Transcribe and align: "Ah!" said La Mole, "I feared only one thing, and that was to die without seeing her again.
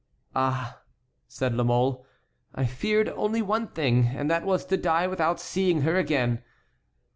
"Ah!" 0.35 0.81
said 1.27 1.53
La 1.53 1.63
Mole, 1.63 2.03
"I 2.55 2.65
feared 2.65 3.07
only 3.09 3.43
one 3.43 3.67
thing, 3.67 4.07
and 4.07 4.31
that 4.31 4.43
was 4.47 4.65
to 4.65 4.75
die 4.75 5.05
without 5.05 5.39
seeing 5.39 5.81
her 5.81 5.95
again. 5.95 6.41